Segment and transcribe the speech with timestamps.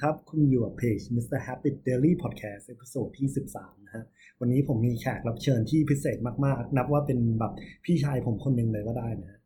[0.00, 1.38] ครับ คุณอยู่กับเพจ Mr.
[1.46, 4.04] Habit Diary Podcast episode ที่ 13 นะฮะ
[4.40, 7.52] วันนี้ผมมีแขกรับเชิญที่พิเศษมากๆ นับว่าเป็นแบบ
[7.84, 9.39] พี่ชายผมคนหนึ่งเลยก็ได้นะ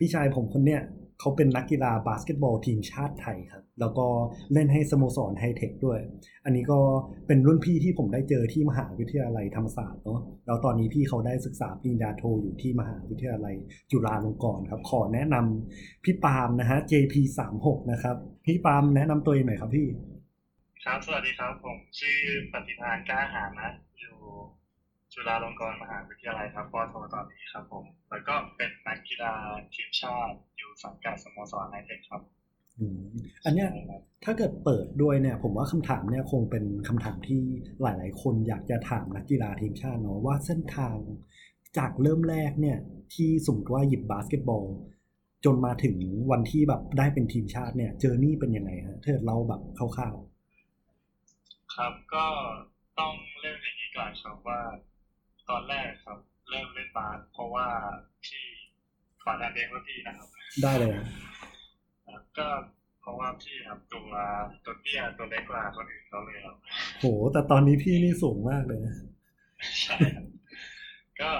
[0.00, 0.82] พี่ชายผมคนเนี้ย
[1.20, 4.06] เขาเป็นนักกีฬาบาสเกตบอลทีมชาติไทยครับ แล้วก็
[4.52, 6.00] เล่นให้สโมสรไฮเทคด้วย
[6.44, 6.80] อันนี้ก็
[7.26, 13.54] เป็นรุ่นพี่ที่ผมได้เจอที่มหาวิทยาลัยธรรมศาสตร์เนาะแล้วตอนนี้พี่เขาได้ศึกษาปริญญาโทอยู่ที่มหาวิทยาลัย
[13.90, 19.88] จุฬาลงกรณ์ครับ ขอแนะนำพี่ปาล์มนะฮะ JP 3 6 นะครับ พี่ปาล์มแนะนำตัวเองหน่อยครับพี่
[20.84, 22.18] ครับสวัสดีครับผมชื่อ
[22.52, 23.68] ปฏิภาณกล้าหานะ
[24.00, 24.16] อยู่
[25.14, 29.34] จุฬาลงกรณ์มหาวิทยาลัยครับปอโทตอนนี้ครับผม แล้วก็เป็นนักกีฬา
[29.74, 32.22] ทีมชาติอยู่สังกัดสโมสรไนเทคครับ
[32.78, 33.00] อืม
[33.44, 37.42] อันเนี้ยใช่ครับถ้าเกิดเปิดด้วยเนี่ย ผมว่าคำถามเนี่ยคงเป็นคำถามที่
[37.82, 40.96] หลาย ๆ คนอยากจะถามนักกีฬาทีมชาติเนาะว่าเส้นทาง
[41.78, 42.78] จากเริ่มแรกเนี่ย
[43.14, 44.64] ที่สมมติว่าหยิบบาสเกตบอล
[45.44, 45.96] จนมาถึง
[46.30, 50.16] วันที่แบบได้เป็นทีมชาติเนี่ยเจอนี่เป็นยังไงฮะเธอเราแบบคร่าว
[51.74, 52.26] ครับก็
[52.98, 54.60] ต้องเริ่มอย่างนี้ก่อนครับว่า
[55.50, 57.66] ตอนแรกครับ เริ่มเล่นบาสเพราะว่า
[58.24, 58.44] พี่
[59.22, 61.06] ขอแนะนำว่าพี่นะครับๆได้เลยฮะ
[62.06, 62.48] ครับก็
[63.00, 64.08] เพราะว่าพี่ครับตัว
[64.64, 66.56] ตัวเตี้ยตัวเล็กกว่าคนอื่นเขาเลยครับ
[67.00, 68.94] โหแต่ตอนนี้พี่นี่สูงมากเลยนะ
[69.82, 70.26] ใช่ครับ
[71.20, 71.30] ก็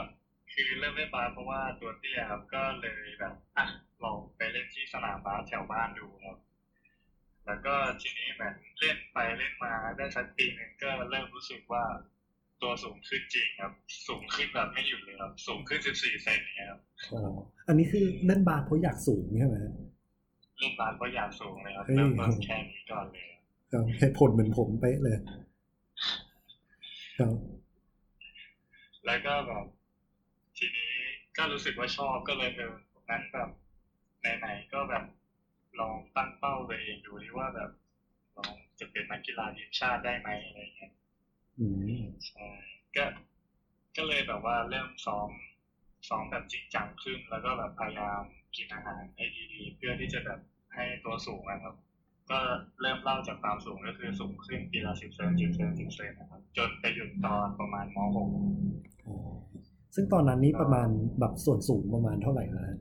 [0.53, 3.67] คือเริ่มเล่นบาสเพราะว่าตัวเตี้ยครับก็เลยแบบอะ
[4.03, 6.39] ลองไปเล่นที่สนามบาสแถวบ้านดูครับ
[7.47, 11.85] แล้วก็ทีนี้เหมือนเล่นไปเล่นมาได้สักปีหนึ่งก็เริ่มรู้สึกว่า
[12.63, 13.73] ตัวสูงขึ้นจริงครับ
[14.09, 16.81] สูงขึ้นแบบไม่หยุดเลยครับ สูงขึ้น14เซนอย่างเงี้ยครับ
[17.13, 17.23] อ๋อ
[17.69, 19.75] อันนี้คือเล่นบาสเพราะอยากสูงใช่ไหมฮะ
[20.59, 23.41] เล่นบาสก็อยากสูงเลยครับเฮ้ยเริ่มต้นแค่นี้ก่อนเลยครับ
[23.73, 25.17] ครับเหตุผลเหมือนผมเป๊ะเลย
[27.19, 27.35] ครับ
[29.07, 29.65] แล้วก็แบบ
[30.59, 30.91] ทีนี้
[31.37, 32.73] ก็รู้สึกว่าชอบก็เลยเออ
[33.11, 33.49] นั้นแบบ
[34.39, 35.05] ไหนๆก็แบบ
[35.81, 37.71] ลองตั้งเป้าตัวเองดูดิว่าแบบ
[38.37, 41.00] ลองจะเป็นนักกีฬาทีมชาติได้ไหมอะไรเงี้ยอืม
[42.27, 42.49] ใช่
[42.97, 43.05] ก็
[43.97, 45.29] ก็เลยแบบว่าเริ่มซ้อม
[46.09, 48.23] ซ้อมแบบจริงจังขึ้น แล้วก็แบบพยายาม
[48.57, 50.41] กินอาหารให้ดีๆ เพื่อที่จะแบบ
[50.75, 51.75] ให้ตัวสูงนะครับ
[52.31, 52.39] ก็
[52.81, 59.17] เริ่มเล่าจากความสูงก็คือสูงขึ้นปีละสิบเซนสิบเซนสิบเซนนะครับ จนไปหยุดตอนประมาณม .6 อ๋อ
[59.95, 60.89] ซึ่งตอนนั้นนี่ประมาณ
[61.19, 62.79] แบบส่วนสูงประมาณเท่าไหร่นะฮะ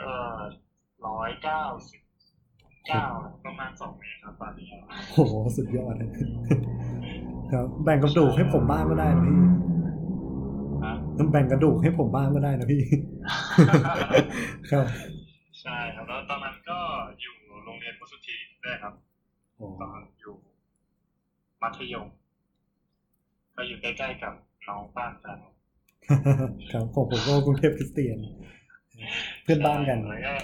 [0.00, 0.12] ก็
[1.06, 2.00] ร้อยเก้าสิบ
[2.88, 3.06] เก้า
[3.44, 4.68] ประมาณสองเมตรครับตอนนี้
[5.12, 5.18] โห
[5.56, 6.10] สุดยอดเลย
[7.52, 9.36] ครับแบ่งกระดูกให้ผมบ้างก็ได้นะพี่
[10.84, 10.94] ฮะ
[11.32, 12.80] แบ่งกระดูกให้ผมบ้างก็ได้นะพี่
[14.70, 14.86] ครับ
[15.60, 16.78] ใช่ครับแล้วตอนนั้นก็
[17.20, 18.94] อยู่โรงเรียนมุสุธีด้วยครับ
[19.60, 20.34] อ๋อตอนอยู่
[21.62, 22.06] มัธยม
[23.56, 24.34] ก็อยู่ใกล้ๆกับ
[24.68, 25.38] น้องป้านกัน
[26.72, 28.18] ครับของผมก็กรุงเทพคริสเตียน
[29.42, 30.34] เพื่อนบ้านกันแล้วก็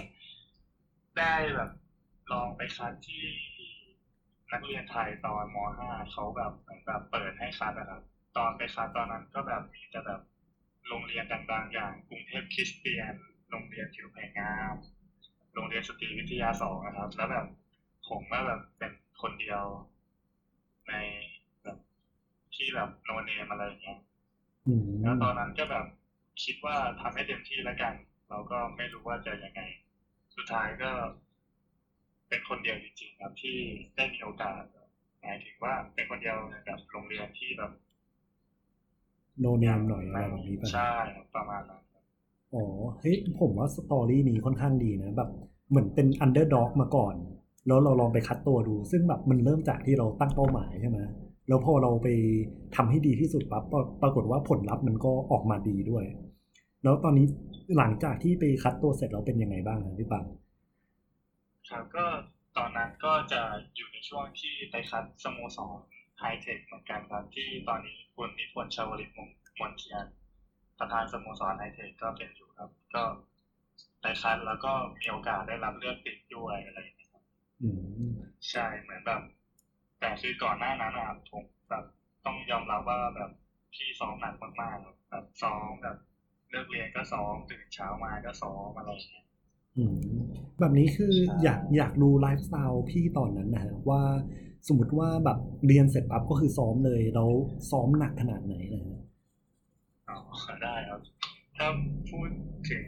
[1.19, 1.71] ได้แบบ
[2.33, 3.23] ลองไปคัดที่
[4.53, 8.01] นักเรียนไทยตอนม .5 เขาแบบเหมือนแบบเปิดให้คัดนะครับ
[8.37, 10.21] ตอนไปคัดตอนนั้นก็แบบมีแต่แบบ
[10.89, 13.15] โรงเรียนดังๆอย่างกรุงเทพคริสเตียน
[13.51, 14.75] โรงเรียนทิวแพงงาม
[15.55, 17.45] โรงเรียนสตรีวิทยาสองนะครับ แล้วแบบ
[18.09, 18.91] ผมก็แบบเป็น
[19.23, 19.63] คนเดียว
[20.89, 20.95] ใน
[21.63, 21.77] แบบ
[22.55, 23.99] ที่แบบโนเนมอะไรอย่างเงี้ย
[24.67, 25.85] อืมแล้วตอนนั้นก็แบบ
[26.43, 27.93] คิดว่าทำให้เต็มที่แล้วกัน
[28.29, 29.61] เราก็ไม่รู้ว่าจะยังไง
[30.35, 30.91] สุดท้ายก็
[32.29, 33.57] เป็นคนเดียวจริงๆครับที่
[33.97, 34.63] ได้มีโอกาส
[35.21, 37.71] หมายถึงว่าเป็นคนเดียวในแบบโรงเรียนที่แบบ
[39.41, 42.03] no name หน่อยอะไรแบบนี้ป่ะใช่ครับประมาณนั้นครับ
[42.55, 42.65] อ๋อ
[43.01, 45.31] เฮ้ยผมว่า story นี้ค่อนข้างดีนะแบบ
[45.71, 47.15] เหมือนเป็น underdog มาก่อน
[47.67, 50.99] แล้วเราลองไปคัดตัวดู ซึ่งแบบมันเริ่มจากที่เราตั้งเป้าหมายใช่ไหม
[51.49, 52.09] แล้วพอเราไป
[52.77, 56.05] ทำให้ดีที่สุดปั๊บปรปรากฏว่าผลลัพธ์มันก็ออกมาดีด้วย
[56.83, 57.27] แล้วตอนนี้
[57.79, 60.25] หลังจากที่ไปคัดตัวเสร็จเราเป็นยังไงบ้างครับพี่ปัง
[61.71, 62.07] ครับก็
[62.57, 63.41] ตอนนั้นก็จะ
[63.77, 65.77] อยู่ในช่วงที่ไปคัดสโมสร
[66.19, 69.29] ไฮเทคเหมือนกันครับที่ตอนนี้คุณนิพนธ์ชาวลิตมง
[69.61, 70.05] มนเทียน
[70.79, 73.03] ประธานสโมสรไฮเทคก็เป็นอยู่ครับ ก็
[74.01, 77.25] ไปคัดแล้วก็มีโอกาสได้รับเลือกติดด้วยอะไรอย่างเงี้ยครับ
[77.63, 77.71] อื
[78.13, 78.15] ม
[78.51, 79.23] ใช่เหมือนแบบ
[80.01, 81.85] แต่คือก่อนหน้านั้นอะผมแบบ
[82.25, 83.31] ต้องยอมรับว่าแบบ
[83.75, 85.97] พี่ซ้อมหนักมากๆแบบซ้อมแบบ
[86.51, 89.25] เลิกเรียนก็ซ้อมตื่นเช้ามาก็ซ้อมอะไรอย่างเงี้ย
[89.79, 89.85] อื
[90.15, 90.16] ม
[90.61, 94.03] แบบนี้คือใช่อยากอยากดูไลฟ์สไตล์พี่ตอนนั้นนะฮะว่า
[94.69, 97.31] สมมติว่าแบบเรียนเสร็จปั๊บก็คือซ้อมเลยแล้ว
[97.71, 99.01] ซ้อมหนักขนาดไหนนะฮะ
[100.09, 100.19] อ๋อ
[100.63, 101.01] ได้ครับ
[101.57, 101.69] ถ้า
[102.11, 102.29] พูด
[102.71, 102.83] ถึง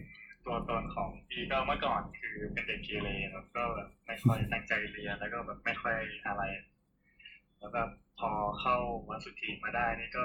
[0.47, 5.95] ตัวตนของพี่ก็เมื่อก่อนคือเป็นเด็กเกเรครับก็แบบไม่ค่อยตั้งใจเรียนแล้วก็แบบไม่ค่อย
[6.27, 6.43] อะไร
[7.59, 8.31] แล้วแบบพอ
[8.61, 8.77] เข้า
[9.09, 10.25] วันสุดทีมาได้นี่ก็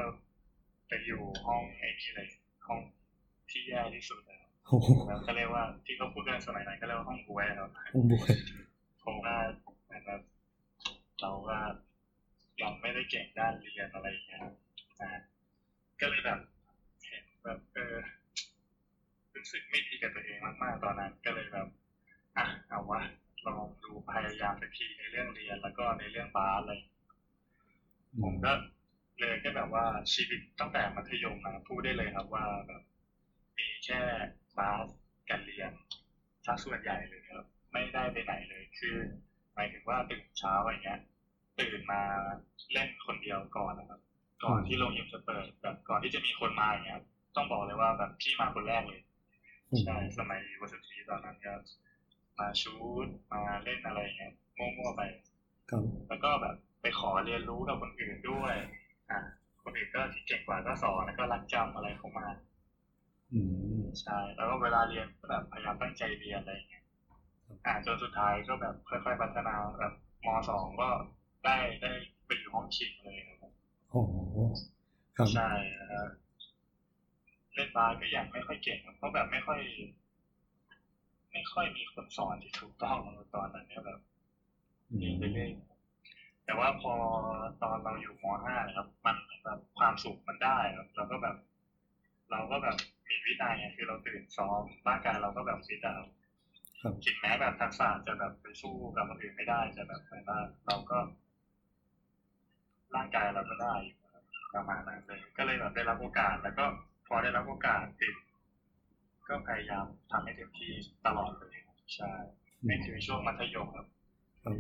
[0.88, 2.28] ไปอยู่ห้องไอ้นี่เลย
[2.68, 2.80] ห้อง
[3.50, 4.20] ที่แย่ที่สุด
[4.64, 8.30] แล้วโอ้โหแล้วก็เรียกว่าที่เขาพูดกันสมัยนั้นก็เรียกว่าห้องบวยครับองค์บวย
[9.04, 9.36] ผมว่า
[9.84, 10.22] เหมือนแบบ
[11.22, 11.58] เราก็
[12.62, 14.54] ยังไม่ได้เก่งด้านเรียนอะไรอย่างเงี้ยครับ
[15.00, 15.10] อ่า
[16.00, 16.40] ก็เลยแบบ
[17.08, 17.96] เห็นแบบเออ
[19.36, 21.68] รู้สึกไม่ดีกับตัวเองมากๆตอนนั้น ก็เลยแบบ
[22.38, 23.02] อะเอาวะ
[23.48, 26.72] ลองดูพยายามสักทีในเรื่องเรียนแล้วก็ในเรื่องบาสอะไร
[28.22, 28.52] ผมก็
[29.20, 32.82] เลยก็แบบว่าชีวิตตั้งแต่มัธยมนะพูดได้เลยครับว่าแบบ
[33.58, 34.02] มีแค่
[34.60, 34.86] บาส
[35.30, 35.72] กับเรียน
[36.46, 38.96] ถ้าส่วนใหญ่เลยครับ ไม่ได้ไปไหนเลย คือ
[39.54, 41.00] หมายถึงว่าตื่นเช้าอย่างเงี้ย
[41.60, 42.02] ตื่นมา
[42.72, 44.00] เล่นคนเดียวก่อนนะครับ
[44.44, 47.06] ก่อนที่โรงยิมจะเปิดแบบก่อนที่จะมีคนมาอย่างเงี้ยครับ
[47.36, 49.02] ต้องบอกเลยว่าแบบพี่มาคนแรกเลย
[49.80, 51.54] ใช่สมัยวัสตีตอนนั้นก็
[52.40, 52.76] มาชู
[53.06, 55.02] ดมาเล่นอะไรอย่างเงี้ยมั่วๆไป
[55.70, 58.54] ครับแล้วก็แบบไปขอเรียนรู้กับคนอื่นด้วย
[59.12, 59.20] อะ
[59.64, 62.28] คนอื่นก็ที่เก่งกว่าก็สอนแล้วก็รักจำอะไรเข้ามา
[63.34, 63.63] อืม
[64.02, 66.84] ใช่แล้วก็เวลาเรียนก็แบบพยายามตั้งใจเรียนอะไรอย่างเงี้ย
[67.66, 69.94] อ่าจนสุดท้ายก็แบบค่อยๆพัฒนาแบบ
[70.26, 70.90] มสองก็
[71.46, 71.92] ได้ได้
[72.26, 73.54] ไปอยู่ห้องชิงเลยครับผม
[73.92, 74.14] โอ้โห
[75.18, 75.50] ครับใช่
[75.80, 76.10] นะครับ
[77.54, 79.60] เล่นบาสก็ยังไม่ค่อยเก่งครับเพราะแบบไม่ค่อย
[81.32, 82.98] ไม่ค่อยมีคนสอนที่ถูกต้อง
[83.36, 84.00] ตอนนั้นเนี่ยแบบ
[84.92, 85.50] อืเรียนมไปเรื่อย
[86.46, 86.94] แต่ว่าพอ
[87.62, 91.36] ตอนเราอยู่ม .5 นะครับ มันแบบความสุขมันได้ครับเราก็แบบ
[92.32, 92.76] เราก็แบบ
[93.14, 96.08] มีวินัยไงคือเราตื่นซ้อมร่างกายเราก็แบบฟิตอะครับ
[96.82, 100.98] ครับถึงแม้แบบทักษะจะแบบไปสู้กับคนอื่นไม่ได้จะแบบอะไรบ้างเราก็
[102.96, 104.24] ร่างกายเราก็ได้อยู่ครับ
[104.54, 106.66] ประมาณนั้นเลยก็เลยแบบได้รับโอกาส แล้วก็
[107.08, 108.16] พอได้รับโอกาสติด
[109.28, 110.72] ก็พยายามทำให้เต็มที่
[111.06, 112.12] ตลอดเลยครับใช่
[112.64, 113.86] ไม่ถึงช่วงมัธยมครับ
[114.44, 114.56] ครับ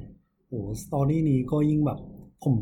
[0.49, 1.99] โอ้สตอรี่นี้ก็ยิ่งแบบ
[2.43, 2.57] ผม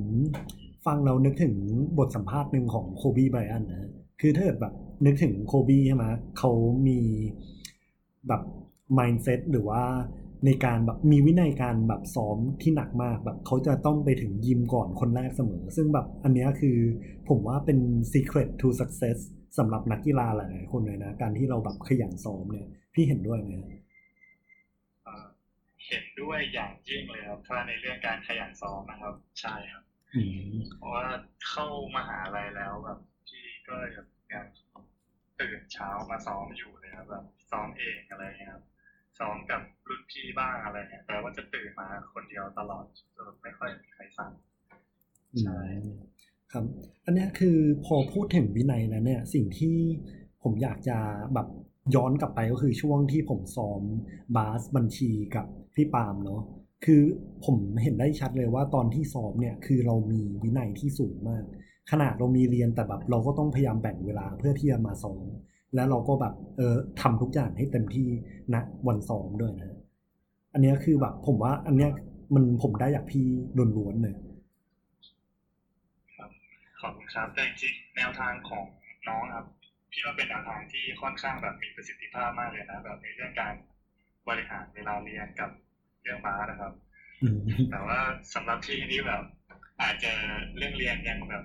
[0.86, 1.56] ฟังเรานึกถึง
[1.98, 3.90] บทสัมภาษณ์หนึ่งของโคบีไบรอันนะ
[4.22, 4.74] คือถ้าเกิดแบบ
[5.06, 6.06] นึกถึงโคบีใช่ไหม
[6.38, 6.52] เขา
[6.88, 7.00] มี
[8.28, 8.42] แบบ
[8.98, 9.84] mindset หรือว่า
[10.46, 16.78] ในการแบบมีวินัยการแบบซ้อมที่หนักมากแบบเขาจะต้องไปถึงยิมก่อนคนแรกเสมอ ซึ่งแบบอันเนี้ยคือ
[17.30, 17.80] ผมว่าเป็น
[18.14, 19.18] secret to success
[19.58, 23.54] สำหรับนักกีฬาหลายๆคนเลยนะ การที่เราแบบขยันซ้อมเนี่ย พี่เห็นด้วยไหม
[25.04, 25.26] เอ่อ
[25.88, 29.84] เห็นด้วยอย่างยิ่งเลยครับถ้าในเรื่องการขยันซ้อมนะครับ ใช่ครับ
[30.16, 31.06] อืมเพราะว่า
[31.50, 31.66] เข้า
[31.96, 34.46] มหาลัยแล้วแบบพี่ก็แบบยัง
[35.42, 38.64] ตื่นเช้ามาซ้อมอยู่เลยครับแบบซ้อมเองอะไรเงี้ยครับ
[39.20, 42.86] ซ้อมกับรุ่นพี่บ้างอะไรเงี้ยแต่ว่าจะตื่นมาคนเดียวตลอด
[43.16, 44.32] แบบไม่ค่อยมีใครสั่ง
[45.42, 46.00] ใช่อืม
[46.52, 46.66] ครับ
[47.06, 49.76] อันนี้คือพอพูดถึงวินัยแล้วเนี่ย สิ่งที่
[50.44, 50.98] ผมอยากจะ
[51.34, 51.48] แบบ
[51.96, 53.82] ย้อนกลับไปก็คือช่วงที่ผมซ้อม
[54.36, 55.46] บาสบัญชีกับ
[55.76, 56.42] พี่ปาล์มเนาะ
[56.86, 57.02] คือ
[57.46, 61.44] ผมเห็นได้ชัดเลยว่าตอนที่ซ้อมเนี่ยคือเรามีวินัยที่สูงมาก
[61.92, 65.26] ขนาดเรามีเรียนแต่แบบเราก็ต้องพยายามแบ่งเวลาเพื่อที่จะมาซ้อม
[65.76, 68.08] แล้วเราก็แบบเออทำทุกอย่างให้เต็มที่
[68.54, 68.56] ณ
[68.88, 69.78] วันซ้อมด้วยนะ
[70.54, 71.92] อันเนี้ยคือแบบ ผมว่า อันเนี้ย
[72.36, 73.26] มันผมได้จากพี่
[73.78, 74.16] ล้วนๆเลย
[76.82, 78.64] ขอบคุณครับแต่จริงๆแนวทางของ
[79.08, 79.46] น้องครับ
[79.92, 83.54] พี่ว่าเป็นแนวทางที่ค่อนข้างแบบมีประสิทธิภาพมากเลยนะแบบในเรื่องการ
[84.28, 85.50] บริหารเวลาเรียนกับ
[86.02, 86.74] เรื่องบาสนะครับ
[87.24, 87.40] อืม
[87.72, 88.00] แต่ว่า
[88.34, 89.24] สำหรับพี่นี่แบบ
[89.82, 90.12] อาจจะ
[90.58, 91.44] เรื่องเรียนยังแบบ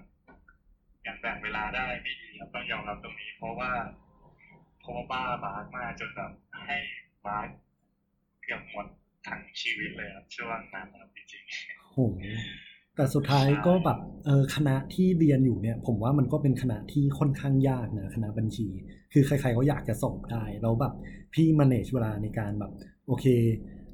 [1.07, 3.71] ยังแบ่งเวลาได้ไม่ดีครับต้องยอมรับตรงนี้ เพราะว่า
[4.81, 6.31] เพราะว่าบ้าบาสมากจนแบบ
[6.67, 6.77] ให้
[7.27, 7.49] บาส
[8.43, 8.87] เกือบหมด
[9.27, 11.43] ทั้งชีวิตเลยครับช่วงนั้นครับจริง
[11.93, 11.99] โห
[12.97, 18.69] แต่สุดท้ายก็แบบเออคณะที่เรียนอยู่เนี่ย ผมว่ามันก็เป็นคณะที่ค่อนข้างยากนะคณะบัญชี
[19.13, 20.93] คือใครๆก็อยากจะสอบได้แล้วแบบ
[21.35, 22.73] พี่ manage เวลาในการแบบ
[23.07, 23.27] โอเค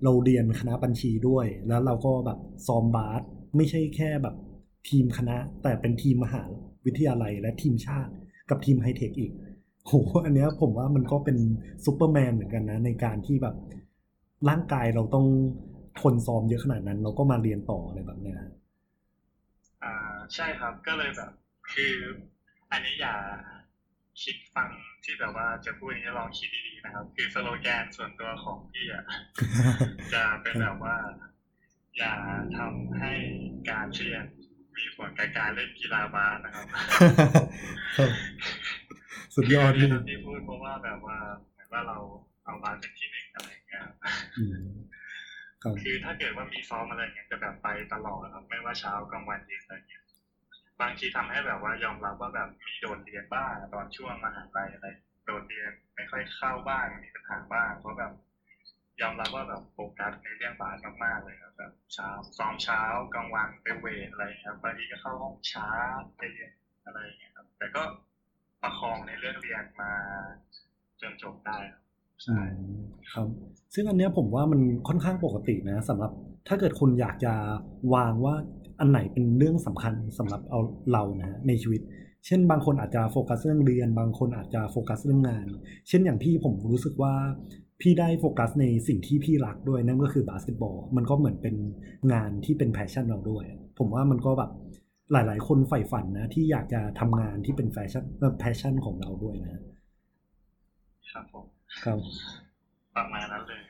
[0.04, 3.22] เราเรียนคณะบัญชีด้วย แล้วเราก็แบบซ้อมบาส
[3.56, 4.34] ไม่ใช่แค่แบบ
[4.88, 6.42] ทีมคณะ แต่เป็นทีมมหา
[6.86, 8.12] วิทยาลัยและทีมชาติ
[8.50, 9.32] กับทีมไฮเทคอีก
[9.86, 9.92] โห
[10.24, 11.36] อันเนี้ยผมว่ามันก็เป็น
[11.84, 13.56] ซูเปอร์แมนเหมือนกันนะ ในการที่แบบ
[14.48, 15.26] ร่างกายเราต้อง
[16.00, 21.32] ทนซ้อมเยอะขนาดนั้น เราก็มาเรียนต่ออะไรแบบเนี้ยๆอ่าใช่ครับก็เลยแบบ
[21.72, 21.94] คือ
[22.70, 23.14] อันนี้อย่า
[24.22, 24.70] คิดฟัง
[25.04, 29.04] ที่แบบว่าจะพูดนี้ลองคิดดีๆนะครับ คือสโลแกนส่วนตัวของพี่อะ
[30.14, 30.96] จะเป็นแบบว่า
[31.98, 32.14] อย่า
[32.56, 33.12] ทำให้
[33.70, 34.26] การเรียน
[34.76, 36.66] มีผลกับการเล่นกีฬาบาสนะครับ
[37.96, 38.10] ครับ
[39.34, 41.18] สุดยอดที่พี่ที่พูดเพราะว่าแบบว่า
[41.52, 41.98] เหมือนว่าเรา
[42.44, 43.94] เอาบาสเป็นที่หนึ่งอะไรอย่างเงี้ยครับ
[44.38, 44.64] อืม
[45.62, 50.02] ครับคือถ้าเกิดว่ามีซ้อมอะไรอย่างเงี้ยจะแบบไปตลอดครับไม่ว่าเช้ากลางวันเย็นอะไรอย่างเงี้ย
[50.80, 54.86] บางทีทำให้แบบว่ายอมรับว่าแบบมีโดดเรียนบ้างตอนช่วงมหาลัยอะไร
[55.26, 58.12] โดดเรียนไม่ค่อยเข้าบ้างมีปัญหาบ้างเพราะแบบ
[59.00, 62.08] ยอมรับว่าแบบโฟกัสในเรื่องบาสมากๆเลยครับแบบเช้า
[62.38, 62.80] ซ้อมเช้า
[63.14, 65.66] กลางวันไปเวทอะไรครับบางทีก็เข้าห้องช้า
[66.16, 66.52] ไปเรียน
[66.84, 67.82] อะไรอย่างเงี้ยครับ แต่ก็
[68.62, 69.92] ประคองในเรื่องเรียนมา
[71.00, 71.82] จนจบได้ครับ
[72.24, 72.40] ใช่
[73.12, 73.26] ครับ
[73.74, 76.12] ซึ่งอันเนี้ยผมว่ามันค่อนข้างปกตินะสำหรับ
[76.48, 77.32] ถ้าเกิดคุณอยากจะ
[77.94, 78.34] วางว่า
[78.80, 80.60] อันไหนเป็นเรื่องสำคัญสำหรับเอา
[80.92, 81.80] เรานะในชีวิต
[82.26, 85.46] เช่นบางคนอาจจะโฟกัสเรื่องเรียน บางคนอาจจะโฟกัสเรื่องงาน
[85.88, 87.14] เช่นอย่างพี่ผมรู้สึกว่า
[87.80, 91.56] พี่ได้โฟกัสในสิ่งที่พี่รักด้วยนั่นก็คือบาสเกตบอลมันก็เหมือนเป็น
[92.12, 93.44] งานที่เป็น passion เราด้วย
[93.78, 94.50] ผมว่ามันก็แบบ
[95.12, 98.04] หลาย ๆ คนใฝ่ฝันนะ ที่อยากจะทำงานที่เป็น passion
[98.40, 99.60] passion ของเราด้วยนะ
[101.10, 101.46] ครับผม
[101.84, 101.98] ครับ
[102.96, 103.60] ประมาณนั้นเลย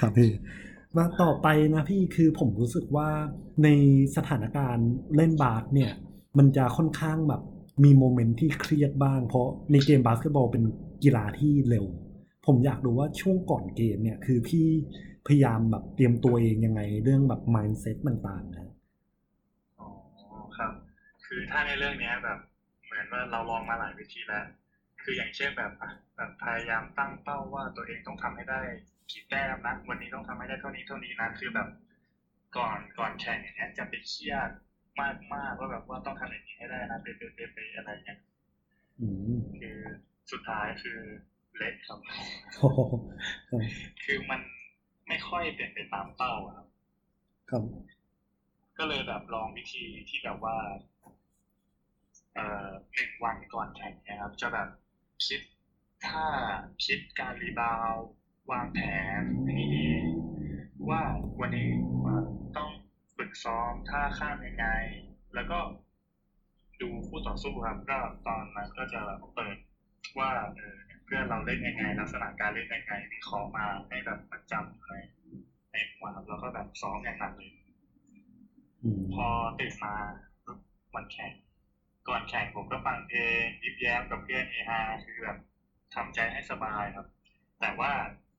[0.00, 0.30] ครับพี่
[0.96, 3.08] มาต่อไปนะพี่คือผมรู้สึกว่า
[3.64, 3.68] ใน
[4.16, 5.92] สถานการณ์เล่นบาสเนี่ย
[6.38, 7.42] มันจะค่อนข้างแบบ
[7.84, 10.62] มีโมเมนต์ที่เครียดบ้าง เพราะในเกมบาสเกตบอลเป็น
[11.04, 11.86] กีฬาที่เร็ว
[12.46, 14.66] ผมอยากรู้ว่าช่วงก่อนเกมเนี่ยคือพี่
[15.26, 18.72] พยายามแบบเตรียมตัวเองยังไง เรื่องแบบ mindset ต่างๆนะ
[19.80, 19.88] อ๋อ
[20.56, 20.72] ครับ
[21.26, 22.38] คือถ้าในเรื่องเนี้ยแบบ
[22.84, 24.44] เหมือนว่าเราลองมาหลายวิธีแล้ว
[25.02, 25.72] คืออย่างเช่นแบบ
[26.16, 28.60] แบบพยายามตั้งเป้าว่าตัวเองต้องทำให้ได้
[29.10, 31.68] กี่แต้มนะวันนี้ต้องทำให้ได้เท่านี้เท่านี้นะคือแบบ
[32.56, 34.50] ก่อนก่อนแข่งอย่างเงี้ยจะไปเครียด
[35.00, 38.18] มากมากๆว่าแบบว่าต้องทำอย่างนี้ให้ได้นะเป๊ะเป๊ะเป๊ะเป๊ะอะไรเงี้ย
[39.00, 39.78] อืมคือ
[40.30, 40.98] สุดท้ายคือ
[41.56, 41.98] เละครับ
[42.58, 42.78] โอ้โห
[43.48, 43.60] ครับ
[44.04, 44.40] คือมัน
[45.08, 46.66] ไม่ค่อยเป็นไปตามเป้าอะครับ
[47.50, 47.62] ครับ
[48.78, 50.56] ก็เลยแบบลองวิธีที่แบบว่า
[52.34, 54.68] เอ่อหนึ่งวันก่อนแข่งเนะครับ จะแบบ
[55.26, 55.40] คิด
[56.06, 56.26] ท่า
[56.84, 58.06] คิดการรีบาวด์
[58.50, 58.78] วางแผ
[59.20, 59.86] นให้ดี
[60.88, 61.02] ว่า
[61.40, 61.68] วันนี้
[62.04, 62.35] ว่าต้องฝึก
[63.42, 64.66] ซ้อมท่าข้ามยังไง
[65.34, 65.58] แล้วก็
[66.82, 69.00] ดูคู่ต่อสู้ครับ ก็ตอนนั้นก็จะ
[69.34, 69.56] เปิด
[70.18, 75.02] ว่าเออเพื่อนเราเล่นยังไง ลักษณะการเล่นยังไงวิเคราะห์มาให้แบบประจำเลย
[75.72, 77.50] ในหัวครับแล้วก็แบบซ้อมอย่างหนักเลย
[78.82, 79.26] อืมพอ
[79.58, 79.94] ตื่นมา
[80.44, 80.58] ปุ๊บ
[80.94, 81.32] วันแข่ง
[82.08, 85.36] ก่อนแข่งผมก็ฟังเพลงยิ้มแย้มกับเพื่อนเฮฮาคือแบบ
[85.94, 87.06] ทำใจให้สบายครับ
[87.60, 87.92] แต่ว่า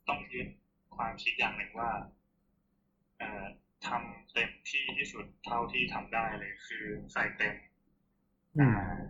[0.07, 0.47] ต้องยึด
[0.95, 1.91] ความคิดอย่างหนึ่งว่า
[3.19, 3.43] เอ่อ
[3.89, 7.55] ทำเต็มที่ที่สุดเท่าที่ทำได้เลย คือใส่เต็ม
[8.55, 9.07] อือ่าม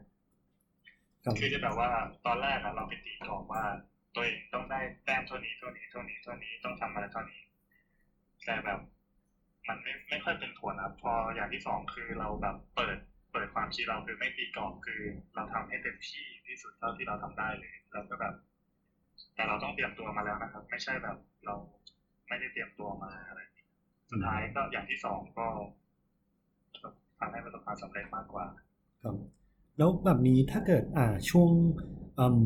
[1.26, 1.90] ครับคือจะแบบว่า
[2.26, 3.64] ตอนแรกอะเราไปตีกรอบว่า
[4.16, 7.40] ตัวเองต้องได้แต้มเท่านี้เท่านี้เท่านี้เท่านี้ต้องทำอะไรเท่านี้
[8.46, 8.80] แต่แบบ
[9.68, 12.98] มันไม่ไม่ค่อยเป็นผลครับพออย่างที่สองคือเราแบบเปิด
[13.32, 15.02] เปิดความคิดเราคือไม่ตีกรอบคือ
[15.36, 18.34] เราทำให้เต็มที่ที่สุดเท่าที่เราทำได้เลยแล้วก็แบบ
[19.36, 21.56] แต่เราต้องเตรียมตัวมาแล้วนะครับ ไม่ใช่แบบเรา
[22.28, 23.57] ไม่ได้เตรียมตัวมาอะไรอย่างนี้
[24.12, 25.46] สุดท้ายก็อย่างที่สองก็
[27.20, 28.46] ทำให้ประสบความสำเร็จมากกว่า
[29.04, 29.16] ครับ
[29.78, 31.50] แล้วแบบนี้ถ้าเกิดอ่าช่วง
[32.20, 32.42] อืม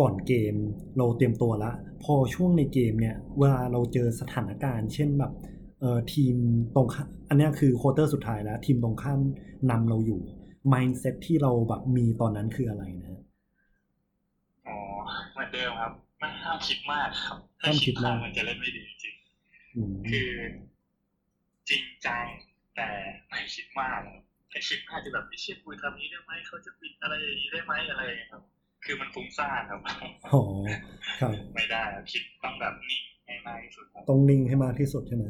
[0.00, 0.54] ก่อนเกม
[0.98, 1.72] เราเตรียมตัวละ
[2.04, 5.32] พอช่วงในเกมเนี่ยเวลาเราเจอสถานการณ์ เช่นแบบ
[5.80, 6.36] เอ่อทีม
[6.74, 9.20] ตรงข้ามอันเนี้ยคือควอเตอร์สุดท้ายแล้ว ทีมตรงข้าม
[9.70, 10.20] นำเราอยู่
[10.72, 13.20] mindset ที่เราแบบมีตอนนั้นคืออะไรนะ
[14.66, 14.78] อ๋อ
[15.32, 19.14] เหมือนเดิมครับไม่ห้ามคิดมากครับห้ามคิดมากมันจะเล่นไม่ดีจริง
[19.76, 20.28] อืมๆคือ
[21.68, 22.24] จริงจัง
[22.76, 22.88] แต่
[23.28, 24.20] ไม่คิดมากครับ
[24.52, 28.42] ถ้าคิดมากจะแบบไอ้เชี่ยกูทำนี้ได้ไหมเขาจะปิดอะไรอย่างนี้ได้ไหมอะไรอย่างเงี้ยครับ
[28.84, 29.80] คือมันฟุ้งซ่านครับ
[30.32, 30.40] อ๋อ
[31.20, 35.24] ครับไม่ได้ครับคิดต้องแบบนิ่งให้มากที่สุดครับต้องนิ่งให้มากที่สุดใช่ไหม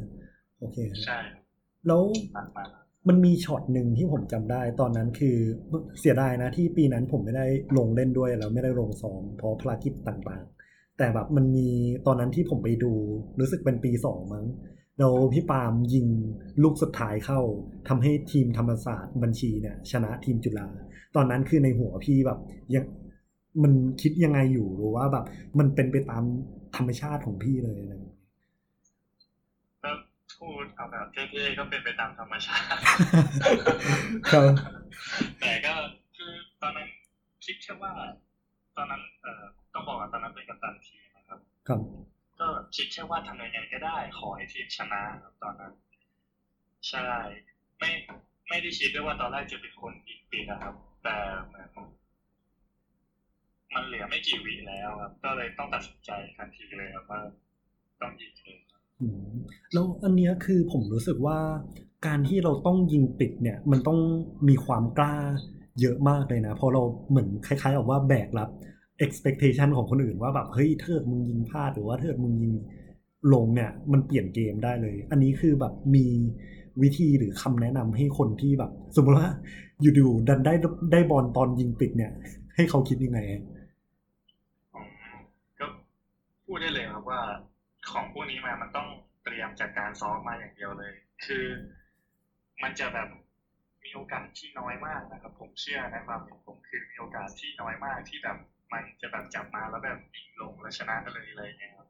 [0.59, 1.43] โอเคฮะใช่ครับ
[1.87, 2.01] แล้ว
[2.37, 2.69] มากมาก
[3.07, 5.35] มันมีช็อตหนึ่งที่ผมจำได้ ตอนนั้นคือ
[5.99, 7.45] เสียดายนะที่ปีนั้นผมไม่ได้
[7.77, 11.67] ลงเล่นด้วยแล้วไม่ได้ลงซ้อมเพราะภารกิจต่างๆ แต่แบบมันมี
[12.07, 12.93] ตอนนั้นที่ผมไปดู
[13.39, 14.45] รู้สึกเป็นปีสองมั้ง
[14.99, 16.07] แล้วพี่ปาล์มยิง
[16.63, 17.39] ลูกสุดท้ายเข้า
[17.87, 20.67] ทำให้ทีมธรรมศาสตร์บัญชีเนี่ย ชนะทีมจุฬา
[21.15, 22.39] ตอนนั้นคือในหัวพี่แบบ
[22.73, 22.85] ยัง
[23.63, 25.25] มันคิดยังไงอยู่หรือว่าแบบ
[25.59, 26.23] มันเป็นไปตาม
[26.75, 28.17] ธรรมชาติของพี่เลยอะไรอย่างเงี้ย
[29.83, 29.91] ก็
[30.37, 32.65] พูดเอาแบบเท่ๆก็เป็นไปตามธรรมชาติ
[34.31, 34.51] ครับ
[35.41, 35.73] แต่ก็
[36.15, 36.87] คือตอนนั้น
[37.45, 37.91] คิดแค่ว่า
[38.77, 41.85] ตอนนั้นเอ่อต้องบอกว่าตอนนั้นเป็นกัปตันทีมนะครับครับก็
[42.75, 45.01] คิดแค่ว่าทำยังไงก็ได้ ขอให้ทีมชนะ
[45.41, 45.73] ตอนนั้น
[46.89, 47.09] ใช่
[47.79, 47.91] ไม่
[48.49, 51.15] ไม่ได้คิดด้วยว่าตอนแรกจะเป็นคนยิงปิดนะครับ แต่
[51.47, 51.69] เหมือน
[53.73, 57.21] มันเหลือไม่กี่วิแล้วครับ ก็เลยต้องตัดสินใจทันทีเลยครับว่า
[58.01, 59.29] ต้องยิงเอืม
[59.73, 61.39] แล้วอันเนี้ยคือผมรู้สึกว่า
[62.07, 63.99] การที่เราต้องยิงปิดเนี่ย มันต้อง
[64.49, 65.15] มีความกล้า
[65.81, 68.49] เยอะมากเลยนะเพราะเราเหมือนคล้ายๆกับว่าแบกรับ
[69.05, 72.53] expectation ของคนอื่นว่าแบบเฮ้ยเทิดมึงยิงพลาดหรือว่าเทิดมึงยิง
[73.33, 76.05] ลงเนี่ย มันเปลี่ยนเกมได้เลย อันนี้คือแบบมี
[76.81, 79.29] วิธีหรือคำแนะนำให้คนที่แบบ สมมติว่า
[79.81, 80.53] อยู่ๆดันได้
[80.91, 82.11] ได้บอลตอนยิงปิดเนี่ย
[82.55, 83.19] ให้เขาคิดยังไง
[85.59, 85.65] ก็
[86.45, 87.21] พูดได้เลยครับว่า
[87.91, 88.87] ของพวกนี้มามันต้อง
[89.23, 90.93] เตรียมจากการซ้อมมาอย่างเดียวเลย
[91.25, 91.45] คือ
[92.63, 93.09] มันจะแบบ
[93.83, 98.37] มีโอกาสที่น้อยมากนะครับ ผมเชื่อในความเห็นผมคือมีโอกาสที่น้อยมากที่แบบ
[98.71, 101.87] มันจะแบบจับมาแล้วแบบยิงลงแล้วชนะเลยอะไรเงี้ยครับ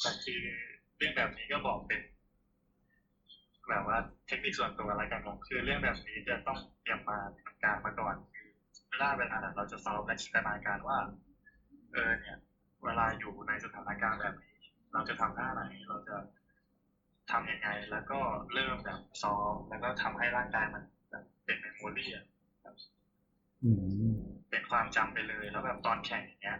[0.00, 0.40] แต่คือ
[0.96, 2.00] เรื่องแบบนี้ก็บอกเป็น
[3.68, 7.18] แบบว่าเทคนิคส่วนตัวอะไรกันครับคือเรื่องแบบนี้จะต้องเตรียมมา
[7.64, 8.48] การมาก่อนคือ
[8.90, 10.98] เวลาเวลาเราจะซ้อมและจินตนาการว่า
[11.92, 12.36] เออเนี่ย
[12.84, 14.54] เวลาอยู่ในสถานการณ์แบบนี้
[14.92, 16.16] เราจะทำท่าไหนเราจะ
[17.30, 18.20] ทำยังไง แล้วก็
[18.54, 22.24] เริ่มแบบซ้อมแล้วก็ทำให้ร่างกายมันแบบเป็นเมมโมรี่อะ
[22.62, 22.74] แบบ
[23.64, 23.72] อื
[24.20, 26.58] ม เป็นความจำไปเลย แล้วแบบตอนแข่งอย่างเงี้ย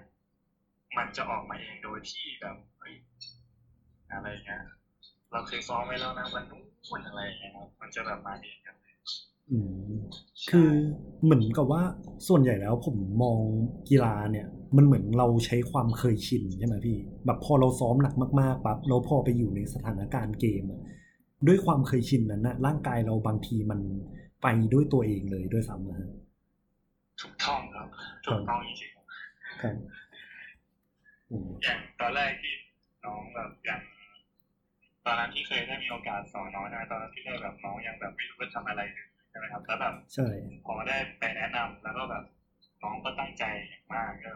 [0.96, 2.94] มันจะออกมาเองโดยที่แบบเฮ้ย
[4.12, 4.62] อะไรเงี้ย
[5.32, 6.62] เราเคยซ้อมไว้แล้วนะวันนู้
[6.98, 8.76] นอะไรอย่างเงี้ยครับมันจะแบบมาเองครับ
[9.50, 9.58] อื
[10.50, 10.70] คือ
[11.24, 11.82] เหมือนกับว่า
[12.28, 13.38] ส่วนใหญ่แล้วผมมอง
[13.88, 20.64] กีฬาเนี่ย มันเหมือนเราใช้ความเคยชินใช่ไหมพี่ แบบพอเราซ้อมหนักมากๆปั๊บเราพอไปอยู่ในสถานการณ์เกม
[21.46, 23.80] ด้วยความเคยชินนั้นนะร่างกายเราบางทีมัน
[24.42, 26.08] ไปด้วยตัวเองเลยด้วยซ้ำนะฮะ
[27.20, 27.88] ถูกต้องครับ
[28.26, 28.94] ถูกต้องจริงๆ
[29.62, 29.74] ครับ
[31.30, 32.54] อืมอย่างตอนแรกที่
[33.04, 33.80] น้องแบบอย่าง
[35.04, 40.28] ตอนนั้นที่เคยได้มีโอกาสสอนน้องนะตอนนั้นที่ได้แบบน้องยังแบบไม่รู้จะทำอะไรเลยใช่ไหมครับแล้วแบบใช่
[40.64, 42.24] พอได้ไปแนะนำแล้วก็แบบ
[42.82, 44.32] น้องก็ตั้งใจอย่างมากก็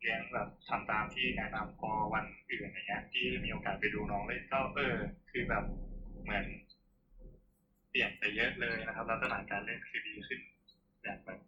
[0.00, 4.94] เลี้ยงแบบทำตามที่แนะนำพอวันอื่นอย่างเงี้ยที่มีโอกาสไปดูน้องเล่นก็เออ
[5.30, 5.64] คือแบบ
[6.22, 6.44] เหมือน
[7.90, 10.40] เปลี่ยนไปเยอะเลยนะครับลักษณะการเล่นคือดีขึ้น
[11.02, 11.38] อย่างแบบ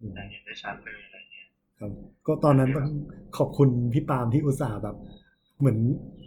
[0.00, 1.46] อืมอย่างเห็นได้ชัดเลยอะไรเงี้ย
[1.78, 1.90] ครับ
[2.26, 2.88] ก็ตอนนั้นต้อง
[3.38, 4.96] ขอบคุณพี่ปาล์มที่อุตส่าห์แบบ
[5.58, 5.78] เหมือน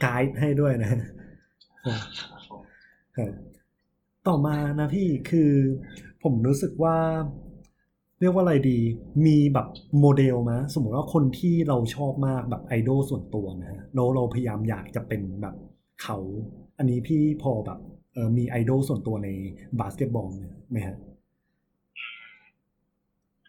[0.02, 0.94] ไกด์ให้ด้วยนะค
[1.90, 2.62] รับครับผม
[3.18, 3.32] ครับ
[4.28, 5.52] ต่อมานะพี่คือ
[6.24, 6.98] ผมรู้สึกว่า
[8.22, 8.80] เรียกว่าอะไรดี
[9.26, 9.68] มีแบบ
[10.00, 15.56] โมเดลมะสมมติว่าคนที่เราชอบมากแบบไอดอลส่วนตัวนะฮะแล้วเราพยายามอยากจะเป็นแบบ
[16.04, 16.18] เขา
[16.78, 17.80] อันนี้พี่พอแบบ
[18.14, 19.30] เออมีไอดอลส่วนตัวใน
[19.80, 20.98] บาสเกตบอลเนี่ยไหมฮะ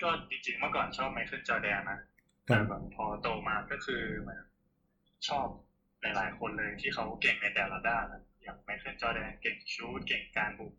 [0.02, 2.00] ก็จริงๆเมื่อก่อนชอบไมเคิลจอร์แดนนะ
[2.49, 4.42] ครัแต่แบบพอโตมาก็คือเหมือน
[5.28, 5.47] ชอบ
[6.00, 10.73] หลายๆคนเลยที่เขาเก่งในแต่ละด้านอะอย่างไมเคิลจอร์แดนเก่ง shoot เก่งการบุก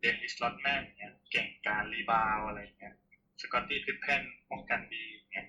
[0.00, 2.94] เดนนิสร็อดแมนเนี่ยเก่งการ rebound อะไรอย่างเงี้ย
[3.40, 5.46] สกอตตี้พิพเพนป้องกันดีเนี่ย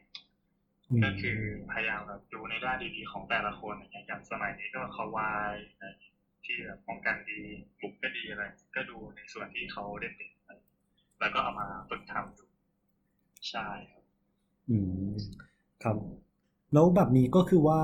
[0.91, 1.39] มก็คือ
[1.72, 5.96] พยายามแบบดูในด้านดีๆของแต่ละคนอย่างเงี้ยอย่างสมัยนี้ก็คาวายนะ
[6.46, 7.39] ที่แบบป้องกันดี
[7.82, 8.43] บุกก็ดีอะไร
[8.76, 10.50] ก็ดูในส่วนที่เขาเด่นๆไป
[11.20, 12.47] แล้วก็เอามาฝึกทำดู
[13.45, 14.04] ใช่ครับ
[14.69, 15.12] อืม
[15.84, 15.97] ครับ
[16.73, 17.82] แล้วแบบนี้ก็คือว่า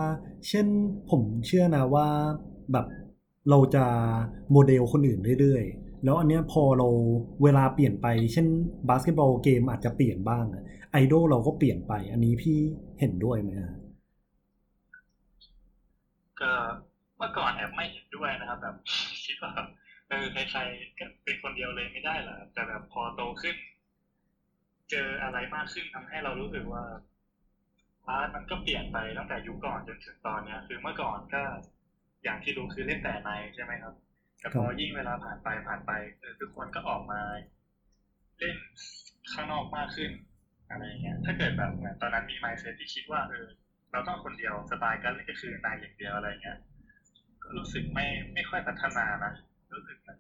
[0.50, 0.68] เช่น
[1.10, 2.08] ผมเชื่อนะว่า
[2.72, 2.86] แบบ
[3.50, 3.86] เราจะ
[4.52, 6.88] โมเดลคนอื่นเรื่อยๆ แล้วอันเนี้ยพอเรา
[7.44, 8.48] เวลาเปลี่ยนไป เช่น
[8.90, 12.58] บาสเกตบอลเกมอาจจะเปลี่ยนบ้างอะไอดอลเราก็เปลี่ยนไป อันนี้พี่
[13.00, 13.72] เห็นด้วยไหมฮะ
[16.42, 16.52] ก็
[17.18, 18.76] เมื่อก่อนแอบไม่เห็นด้วยนะครับ แบบ
[19.26, 19.52] คิดว่า
[20.10, 23.56] เออใครๆก็เป็นคนเดียวเลยไม่ได้เหรอแต่แบบพอโตขึ้น
[24.94, 26.84] เจออะไรมากขึ้นทำให้เรารู้สึกว่า
[28.08, 31.44] อาร์ตมันก็เปลี่ยนไปตั้งแต่ยุคก่อนจนถึงตอนเนี้ย คือเมื่อก่อนก็
[32.24, 33.94] อย่างที่รู้คือเล่นแต่ในใช่ไหมครับ
[34.40, 37.22] แต่พอยิ่งเวลาผ่านไปผ่านไปเออทุกคนก็ออกมา
[38.40, 38.56] เล่น
[39.34, 40.12] ข้างนอกมากขึ้น
[40.70, 43.46] อะไรอย่างเงี้ย ถ้าเกิดแบบเหมือนตอนนั้นมีไมซ์เซตที่คิดว่าเออ
[43.92, 46.58] เราต้องคนเดียวสไตล์การเล่นก็คือนายอย่างเดียวอะไรเงี้ย
[47.44, 49.34] ก็รู้สึกไม่ไม่ค่อยพัฒนานะ
[49.74, 50.18] รู้สึกแบบ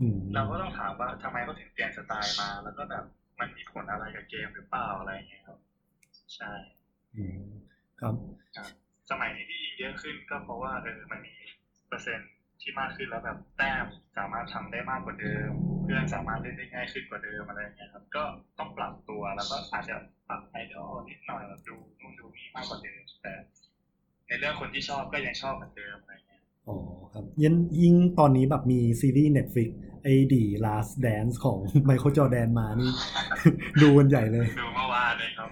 [0.00, 3.04] อืมเราก็ต้องถามว่าทำไมเขาถึงเปลี่ยนสไตล์มา แล้วก็แบบ
[3.38, 5.58] มันมีผลอะไรกับเกมหรือเปล่าอะไรเงี้ยครับ
[6.34, 6.52] ใช่
[7.16, 7.40] อืม
[8.00, 8.14] ครับ
[9.10, 11.34] สมัยนี้ที่ยิงเยอะขึ้นก็เพราะว่าเออมันมี
[11.88, 13.86] เปอร์เซ็นต์ที่มากขึ้นแล้วแบบแต้ม
[14.18, 15.50] สามารถทำได้มากกว่าเดิม
[15.82, 18.24] เพื่อนสามารถเล่นได้ง่ายขึ้นกว่าเดิมอะไรอย่างเงี้ยครับ ก็
[18.58, 19.96] ต้องปรับตัวแล้วก็อาจจะ
[20.28, 23.32] ปรับไอดอลนิดหน่อยแบบดูนู่นดูนี่มากกว่าเดิม แต่
[24.26, 26.76] ในเรื่องคนที่ชอบก็ยังชอบเหมือนเดิมอะไรเงี้ยอ๋อ
[27.12, 32.90] ครับยิ่งยิ่งตอนนี้แบบมีซีรีส์ Netflix ไอ้ดี Last Dance ของไมเคิลจอแดนมานี่
[33.82, 35.48] ดูกันใหญ่เลย ดูเมื่อวานเลยครับ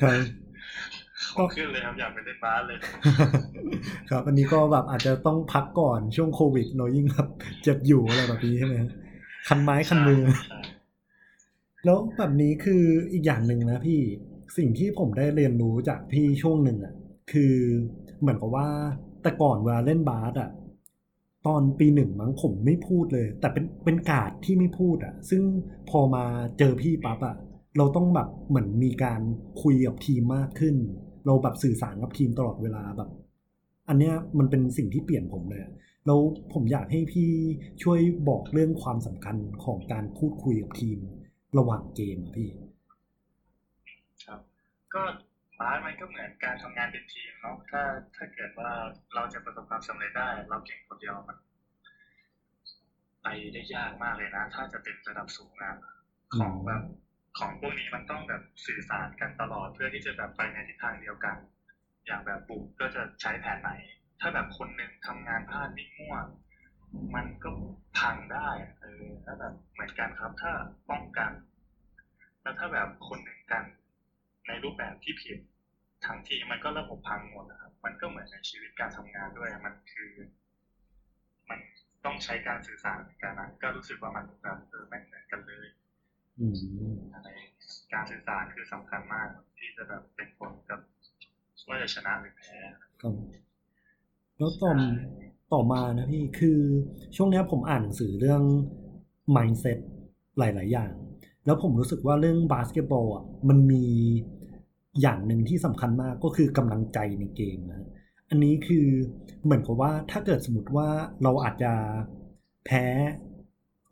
[0.00, 0.18] ครับ
[1.36, 2.76] ของขึ้นเลยครับ อยากไปเล่นบาสเลย
[4.10, 7.28] ครับ อันนี้ก็แบบอาจจะต้องพักก่อนช่วงโควิดเนอะยิ่งแบบ
[7.62, 8.90] เจ็บอยู่อะไรแบบนี้ใช่ไหมฮะ
[9.48, 10.60] คันไม้คันมือใช่
[11.84, 14.00] แล้วแบบนี้คืออีกอย่างหนึ่งนะพี่
[14.56, 16.94] สิ่งที่ผมได้เรียนรู้จากพี่ช่วงหนึ่งอะ
[17.32, 17.54] คือ
[18.20, 18.68] เหมือนกับว่า
[19.22, 20.50] แต่ก่อนเวลาเล่นบาสอะ
[21.46, 25.42] ตอนปีหนึ่งมั้งผมไม่พูดเลย แต่เป็นเป็นการ์ดที่ไม่พูดอะ ซึ่ง
[25.90, 26.24] พอมา
[26.58, 27.36] เจอพี่ปั๊บอะ
[27.78, 29.20] เราต้องแบบเหมือนมีการ
[29.62, 30.76] คุยกับทีมมากขึ้น
[31.26, 33.10] เราแบบสื่อสารกับทีมตลอดเวลาแบบ
[33.88, 35.72] อันเนี้ยมันเป็นสิ่งที่เปลี่ยนผมเลยอะ
[36.06, 36.20] แล้ว
[36.52, 37.30] ผมอยากให้พี่
[37.82, 40.98] ช่วยบอกเรื่องความสำคัญของการพูดคุยกับทีม
[41.58, 42.50] ระหว่างเกมอะพี่
[44.24, 44.40] ครับ
[44.94, 45.02] ก็
[45.60, 47.82] บาสมันก็เหมือนการทำงานเป็นทีมเนาะถ้า
[48.16, 48.70] ถ้าเกิดว่า
[49.14, 51.36] เราจะประสบความสำเร็จได้ เราเก่งคนเดียวมัน
[53.22, 55.74] ไปได้ยากมากเลยนะ ถ้าจะเป็นระดับสูงนะ
[56.36, 56.82] ของแบบ
[57.38, 61.36] ของพวกนี้มันต้องแบบสื่อสารกันตลอดเพื่อที่จะแบบไปในทิศทางเดียวกัน
[62.06, 63.70] อย่างแบบบุกก็จะใช้แผนไหน
[64.20, 66.16] ถ้าแบบคนหนึ่งทำงานพลาดนิ่งมั่ว
[67.14, 67.52] มันก็
[67.98, 68.48] พังได้
[68.80, 70.52] เออถ้าแบบเหมือนกันครับ ถ้า
[70.90, 71.30] ป้องกัน
[72.42, 73.62] แล้วถ้าแบบคนหนึ่งกัน
[74.46, 75.38] ในรูปแบบที่ผิด
[76.06, 80.10] ทั้งทีมันก็ระบบพังหมดนะครับ มันก็เหมือนในชีวิตการทำงานด้วย มันคือ
[81.48, 81.58] มัน
[82.04, 85.66] ต้องใช้การสื่อสารเหมือนกันนะก็รู้สึกว่ามันแบบเออแม่งเหมือนกันเลย
[86.40, 86.54] อืม
[87.14, 87.28] อะไร
[87.92, 89.28] การสื่อสารคือสำคัญมาก
[89.58, 90.80] ที่จะแบบเป็นผลกับ
[91.68, 92.58] ว่าจะชนะหรือแพ้
[93.02, 93.14] ครับ
[94.38, 94.72] แล้วต่อ
[95.52, 96.60] ต่อมานะพี่คือ
[97.16, 98.42] ช่วงเนี้ยผมอ่านหนังสือเรื่อง
[99.36, 99.78] mindset
[100.38, 100.92] หลาย ๆ อย่าง
[101.44, 103.84] แล้วผมรู้สึกว่าเรื่องบาสเกตบอลอะมันมี
[105.02, 107.86] อย่างหนึ่งที่สำคัญมากก็คือกำลังใจในเกมนะ
[108.30, 108.86] อันนี้คือ
[109.44, 110.88] เหมือนกับว่าถ้าเกิดสมมติว่า
[111.22, 111.72] เราอาจจะ
[112.66, 112.84] แพ้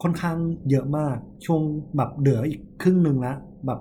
[0.03, 0.37] ค่อนข้าง
[0.71, 1.63] เยอะมากช่วง
[1.97, 3.35] แบบเหลืออีกครึ่งหนึ่งละ
[3.67, 3.81] แบบ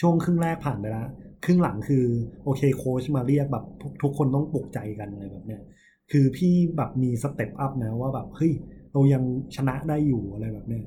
[0.00, 1.08] ช่วงครึ่งแรกผ่านไปแล้ว
[1.44, 2.04] ครึ่งหลังคือ
[2.44, 3.64] โอเคโค้ชมาเรียกแบบ
[4.02, 5.62] ทุกคนต้องปลุกใจกันอะไรแบบเนี้ย
[6.10, 8.52] คือพี่แบบมีสเต็ปอัพนะว่าแบบเฮ้ย
[8.92, 9.22] เรายัง
[9.56, 10.84] ชนะได้อยู่อะไรแบบเนี้ย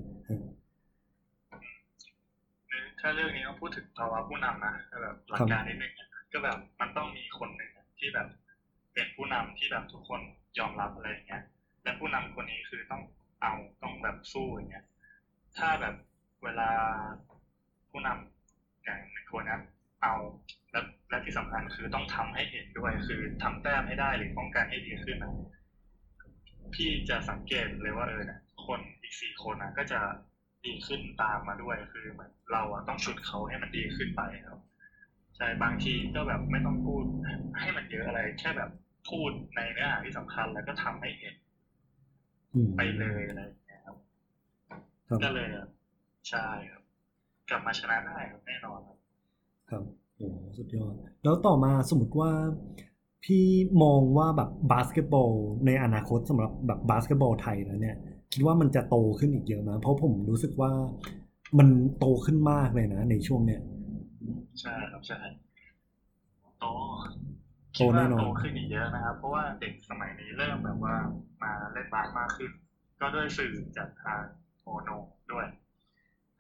[3.06, 8.28] ถ้าเรื่องนี้ต้องพูดถึงภาวะผู้นำนะก็แบบหลักการนิดนึงอะก็แบบมันต้องมีคนหนึ่งอะที่แบบ
[8.94, 10.20] เป็นผู้นำที่แบบทุกคน
[10.60, 11.42] ยอมรับอะไรอย่างเงี้ย
[11.84, 13.02] และผู้นำคนนี้คือต้อง
[13.42, 14.86] เอาต้องแบบสู้อย่างเงี้ย
[15.58, 15.94] ถ้าแบบ
[16.44, 16.70] เวลา
[17.90, 19.62] ผู้นำอย่างหนึ่งคนนะ
[20.02, 20.14] เอา
[20.72, 25.32] และและที่สำคัญคือต้องทำให้เห็นด้วยคือทำแต้มให้ได้หรือป้องกันให้ดีขึ้นนะ
[26.74, 30.00] พี่จะสังเกตเลยว่าเออเนี่ยคนอีกสี่คนนะก็จะ
[30.66, 34.60] ดีขึ้นตามมาด้วยคือเหมือนเราอะต้องชุดเขาให้มันดีขึ้นไปครับ
[35.38, 37.04] ใช่บางทีก็แบบไม่ต้องพูด
[37.60, 38.70] ให้มันเยอะอะไร แค่แบบ
[39.10, 41.36] พูดในเนื้อหาที่สำคัญแล้วก็ทำให้เห็น
[42.54, 43.98] อืมไปเลยอะไรอย่างเงี้ยครับ
[45.10, 45.68] ครับก็เลยอะ
[46.30, 46.82] ใช่ครับ
[47.50, 48.98] กลับมาชนะได้ครับแน่นอนครับ
[49.70, 49.84] ครับ
[50.18, 52.32] โอ้สุดยอด แล้วต่อมาสมมติว่า
[53.24, 53.44] พี่
[53.84, 55.32] มองว่าแบบบาสเกตบอล
[55.66, 57.98] ในอนาคตสำหรับแบบบาสเกตบอลไทยแล้วเนี่ย
[58.34, 60.72] คิดว่ามันจะโตขึ้นอีกเยอะไหมเพราะผมรู้สึกว่า
[61.60, 61.68] มัน
[62.00, 63.62] โตขึ้นมากเลยนะ ในช่วงเนี้ย
[64.62, 65.20] ใช่ครับใช่
[66.60, 66.66] โต
[67.76, 70.96] โตแน่นอนคิดว่าโตขึ้นอีกเยอะนะครับ เพราะว่าเด็กสมัยนี้เริ่มแบบว่า
[71.44, 72.52] มาเล่นบาสมากขึ้น
[73.00, 74.22] ก็ด้วยสื่อจากทาง
[74.62, 74.90] โมโน
[75.32, 75.48] ด้วย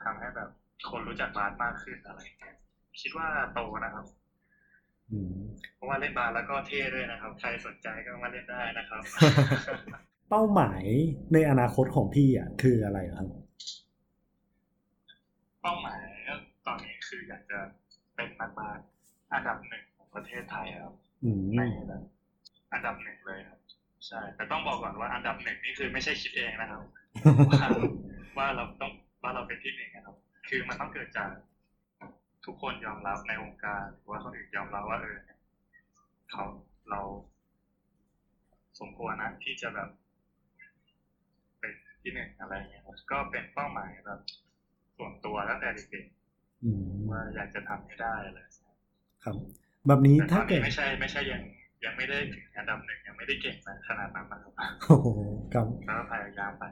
[0.04, 0.50] ทำให้แบบ
[0.90, 2.56] คนรู้จักบาสมากขึ้นอะไรอย่างเงี้ย
[3.02, 4.06] คิดว่าโตนะครับ
[5.12, 5.38] อืม
[5.76, 9.04] เพราะว่าเล่นบาสแล้วก็เท่ด้วยนะครับ ใครสนใจก็มาเล่นได้นะครับ
[10.36, 10.84] เป้าหมาย
[11.34, 13.30] ในอนาคตของพี่อะคืออะไรอะครับ
[15.62, 16.36] เป้าหมายก็
[16.68, 17.60] ตอนนี้คืออยากจะ
[18.16, 18.80] เป็นนักบาส
[19.34, 20.94] อันดับหนึ่งของประเทศไทยครับ
[21.24, 22.02] อืมในแบบ
[22.74, 23.60] อันดับหนึ่งเลยครับ
[24.08, 26.82] ใช่ แต่ต้องบอกก่อนว่าอันดับหนึ่งนี่คือไม่ใช่คิดเองนะครับ
[27.50, 27.60] ว่า
[28.38, 28.92] ว่าเราต้อง
[29.24, 30.16] ว่าเราเป็นที่หนึ่งนะครับ
[30.48, 31.30] คือมันต้องเกิดจาก
[32.46, 35.40] ทุกคนยอมรับในวงการหรือว่าคนอื่นยอมรับว่าเออเนี่ย
[36.32, 36.44] เขา
[36.90, 37.02] เรา
[38.80, 40.13] สมควรนะที่จะแบบเป็น
[42.04, 44.20] ที่หนึ่งอะไรอย่างเงี้ยครับก็เป็นเป้าหมายแบบ
[44.98, 46.06] ส่วนตัวตั้งแต่เด็ก
[46.64, 48.48] อืมๆว่าอยากจะทำให้ได้เลย
[49.24, 49.36] ครับ
[49.88, 51.42] แบบนี้แต่ตถ้าอนเกินี้ดไม่ใช่ไม่ใช่ยัง
[51.84, 55.08] ยังไม่ได้ถึงอันดับหนึ่งยังไม่ได้เก่งนะขนาดนั้นนะครับโอ้โห
[55.54, 56.64] ครับแล้วก็พยายามไป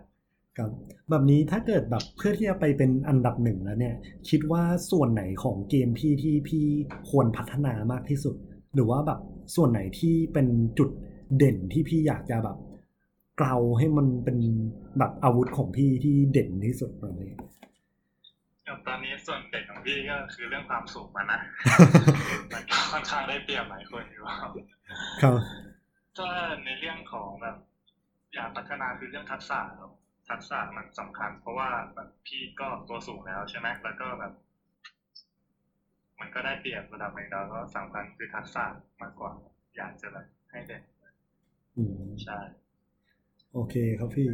[0.58, 0.70] ครับ
[1.10, 3.96] แบบนี้ถ้าเกิดแบบเพื่อที่จะไปเป็นอันดับหนึ่งแล้วเนี่ย
[4.30, 6.66] คิดว่าส่วนไหนของเกมพี่ที่พี่
[7.10, 8.36] ควรพัฒนามากที่สุด
[8.74, 9.20] หรือว่าแบบ
[9.56, 10.90] ส่วนไหนที่เป็นจุด
[11.38, 12.58] เด่นที่พี่อยากจะแบบ
[13.42, 14.38] เกลาให้มันเป็น
[14.98, 17.54] แบบอาวุธของพี่ที่เด่นที่สุดอะไรอย่างเงี้ย
[18.88, 21.42] ตอนนี้ส่วนเด่นของพี่ก็คือเรื่องความสูงมันนะ
[22.54, 24.52] มันก็ค่อนข้างได้เปรียบหลายคนอยู่ครับ
[25.22, 25.34] ครับ
[26.18, 26.30] ถ้า
[26.66, 27.58] ในเรื่องของแบบ
[28.34, 29.92] อยากพัฒนาคือเรื่องทักษะครับ
[30.30, 34.34] ทักษะมันสำคัญ เพราะว่าแบบพี่ก็ตัวสูงแล้วใช่ไหมแล้วก็แบบ
[36.20, 38.64] มันก็ได้เปรียบระดับหนึ่งแล้วก็สำคัญคือทักษะ
[39.02, 39.32] มากกว่า
[39.78, 40.82] อยากจะแบบให้เด่น
[41.78, 42.40] อืมใช่
[43.54, 44.30] โอเคครับพี่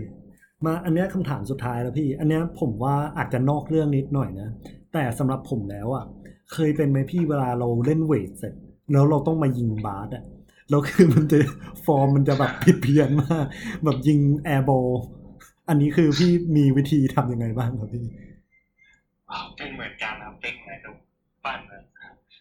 [0.65, 4.49] มาอันเนี้ยคำถามสุดท้ายแล้วพี่ อันเนี้ยผมว่าอาจจะนอกเรื่องนิดหน่อยนะ
[4.93, 6.05] แต่สำหรับผมแล้วอะ
[6.53, 8.53] เคยเป็นไหมพี่เวลาเราเล่นเวทเสร็จ
[8.91, 10.23] แล้วเราต้องมายิงบาสอะ
[10.69, 11.37] แล้วคือมันจะ
[11.85, 13.45] ฟอร์มมันจะแบบผิดเพี้ยนมาก
[13.83, 14.87] แบบยิงแอร์บอล
[15.69, 18.05] อันนี้คือพี่มีวิธีทำยังไงบ้างครับพี่
[19.29, 20.95] ว้าวเป็นเหมือนกันครับเป็นเหมือนกับ
[21.43, 21.81] ปั้นเลย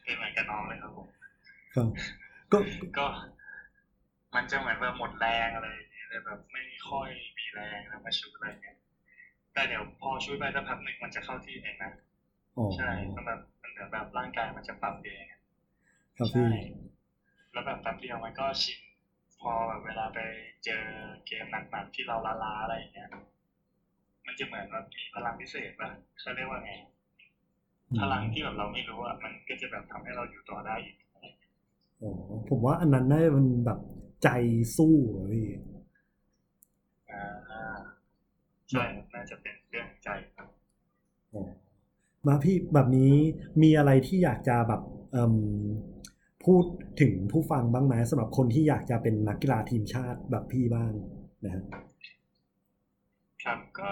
[0.05, 1.07] เป็นเหมือนกับน้องเลยครับผม
[1.75, 1.89] ครับ
[2.53, 2.59] ก็
[2.99, 3.07] ก็
[4.35, 5.69] มันจะเหมือนแบบหมดแรงอะไร
[6.17, 8.77] อย่างเงี้ยเลยแบบไม่ค่อยมีแรงแล้วมาชุดอะไรเงี้ย
[9.53, 11.93] แต่เดี๋ยวพอชุดไปสักพักหนึ่งมันจะเข้าที่เองนะ
[12.59, 15.25] อ๋อใช่มันแบบมันเหมือนแบบร่างกายมันจะปรับเอง
[16.19, 16.51] ครับใช่พี่
[17.53, 18.81] แล้วแบบแป๊บเดียวมันก็ชิน
[19.41, 20.19] พอแบบเวลาไป
[20.65, 20.83] เจอ
[21.27, 23.09] เกมหนักๆที่เราล้าๆอะไรอย่างเงี้ย
[24.27, 26.73] มันจะเหมือนแบบมีพลังพิเศษป่ะเขาเรียกว่าไง
[28.01, 30.97] พลังที่แบบเราไม่รู้อะมันก็จะแบบทำให้เราอยู่ต่อได้อีก
[32.03, 32.13] อ๋อ
[32.49, 33.79] ผมว่าอันนั้นน่าจะเป็นแบบ
[34.23, 34.29] ใจ
[34.77, 35.47] สู้อะพี่
[37.17, 37.97] อ่า
[38.71, 40.49] ใช่ครับน่าจะเป็นเรื่องใจครับ
[41.35, 41.43] อ๋อ
[42.27, 43.13] มาพี่แบบนี้
[43.63, 44.81] มีอะไรที่อยากจะแบบ
[45.13, 45.35] เอิ่ม
[46.45, 46.65] พูด
[47.01, 50.93] ถึงผู้ฟังบ้างไหมสำหรับคนที่อยากจะเป็นนักกีฬาทีมชาติแบบพี่บ้าง
[51.45, 51.63] นะฮะ
[53.43, 53.91] ครับก็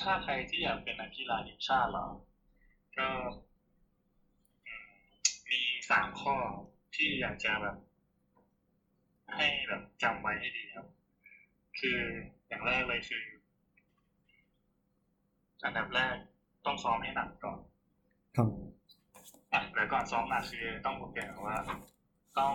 [0.00, 2.06] ถ้าใครที่อยากเป็นนักกีฬาทีมชาติเหรอ
[2.98, 3.08] ก็
[4.66, 4.88] อืม
[5.48, 5.60] มี
[5.90, 6.36] สามข้อ
[6.94, 7.76] ที่อยากจะแบบ
[9.34, 10.86] ให้แบบจำไว้ให้ดีครับ
[11.78, 11.98] คือ
[12.48, 13.24] อย่างแรกเลยคือ
[15.64, 16.16] อันดับแรก
[16.64, 17.58] ต้องซ้อมให้หนักก่อน
[18.36, 18.48] ครับ
[19.52, 21.56] อะเดี๋ยวก่อนซ้อมหนักคือต้องบอกก่อนว่า
[22.38, 22.52] ต้อง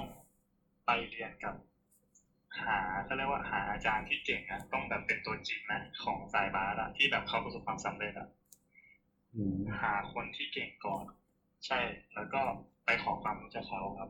[0.85, 1.55] ไปเรียนกับ
[2.61, 8.27] หาเขาเรียกว่าหาอาจารย์ที่เก่งนะต้องแบบเป็นตัวจริงนะของสายบาสอะที่แบบเขาประสบความสำเร็จอะ
[9.35, 11.05] อืมหาคนที่เก่งก่อน
[11.65, 11.79] ใช่
[12.15, 12.41] แล้วก็
[12.85, 14.09] ไปขอความรู้จากเขาครับ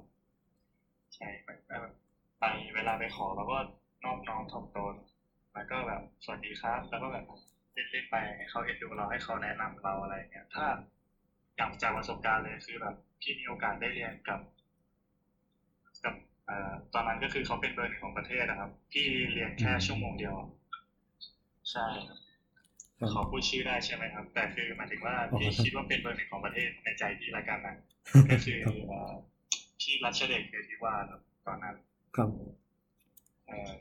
[1.16, 1.72] ใช่ไปไป
[2.40, 2.44] ไป
[2.76, 3.58] เวลาไปขอเราก็
[4.04, 4.96] นอบน้อมถ่อมตน
[5.54, 7.26] แล้วก็แบบสวัสดีครับ แล้วก็แบบ
[7.74, 10.66] เล่นๆไปให้เขาเอ็นดูเราให้เขาแนะนำเราอะไรอย่างเงี้ย ถ้า
[11.56, 14.40] อย่างจากประสบการณ์เลยคือแบบที่มีโอกาสได้เรียนกับ
[16.04, 16.14] กับ
[16.46, 20.50] เอ่อตอนนั้นก็คือเขาเป็นเบอร์หนึ่งของประเทศนะครับที่เรียนแค่ชั่วโมงเดียวอะ
[21.72, 22.18] ใช่ครับ
[23.00, 27.76] ครับขอพูดชื่อได้ใช่ไหมครับ แต่คือหมายถึงว่าอ๋อพี่คิดว่าเป็นเบอร์หนึ่งของประเทศในใจพี่ละกันนะ
[28.30, 29.14] ก็คือครับเอ่อ
[29.80, 31.76] พี่รัชเดชเคยที่ว่าครับตอนนั้น
[32.16, 32.30] ครับ
[33.48, 33.72] เอ่อ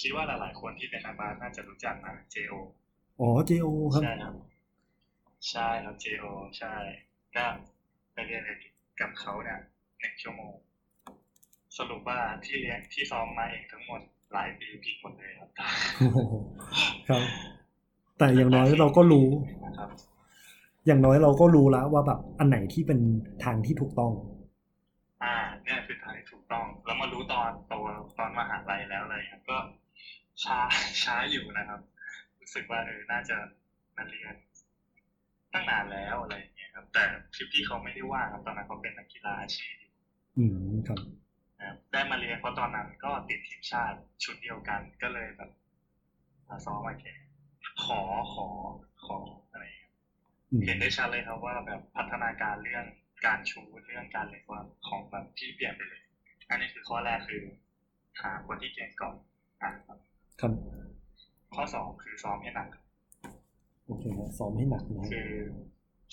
[0.00, 2.54] คิดว่าหลายๆคนที่เป็นนักบาสน่าจะรู้จักนะ JO
[3.20, 4.34] อ๋อ JO ครับ ใช่ครับ
[5.50, 6.26] ใช่ครับ JO
[6.58, 6.74] ใช่
[7.36, 7.44] ก็
[8.12, 8.42] ไปเรียน
[9.00, 9.60] กับเขาเนี่ย
[10.00, 10.54] หนึ่งชั่วโมง
[11.78, 14.00] สรุปว่าที่เรียนที่ซ้อมมาเองทั้งหมด
[14.32, 15.50] หลายปีผิดหมดเลยครับ
[15.98, 16.18] โอ้โห
[17.08, 17.22] ครับ
[18.18, 19.28] แต่อย่างน้อยเราก็รู้
[19.66, 19.90] นะครับ
[20.86, 23.00] อย่างน้อยเราก็รู้แล้วว่าแบบอันไหนที่เป็น
[23.44, 24.12] ทางที่ถูกต้อง
[25.22, 27.74] อ่าเนี่ยคือทางที่ถูกต้อง แล้วมารู้ตอนโต
[28.18, 29.56] ตอนมหาลัยแล้วอะไรครับก็
[30.44, 30.58] ช้า
[31.02, 31.80] ช้าอยู่นะครับ
[32.40, 33.36] รู้สึกว่าเออน่าจะ
[33.96, 34.34] มาเรียน
[35.52, 39.74] ตั้งนานแล้วอะไรอย่างเงี้ยครับ แต่พี่พี่เขาไม่ได้ว่างครับตอนนั้นเขาเป็นนักกีฬาอาชีพ
[40.36, 40.98] อืมครับ
[41.58, 45.50] นะครับได้มาเรียนเพราะตอนนั้นก็ติดทีมชาติชุดเดียวกันก็เลยแบบ
[46.48, 47.18] มาซ้อมมาแข่ง
[47.84, 48.00] ขอ
[48.32, 48.48] ขอ
[49.04, 49.18] ขอ
[49.50, 49.92] อะไรอย่างเงี้ย
[50.52, 52.84] อืมเห็นได้ชัดเลยครับว่าแบบพัฒนาการเรื่อง
[53.26, 56.02] การชูเรื่องการเล่นว่าของแบบที่เปลี่ยนไปเลย
[56.50, 57.42] อันนี้คือข้อแรกคือ
[58.22, 59.16] หาคนที่เก่งก่อน
[59.62, 59.98] อะครับ
[60.40, 60.52] ครับ
[61.54, 62.68] ข้อสองคือซ้อมให้หนัก
[63.86, 65.30] โอเคนะซ้อมให้หนักนะคือ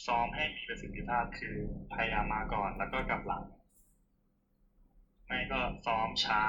[0.06, 1.56] ซ้อมให้มีประสิทธิภาพคือ
[1.94, 3.44] พยายามมาก่อนแล้วก็กลับหลัง
[5.26, 6.46] ไม่ก็ซ้อมเช้า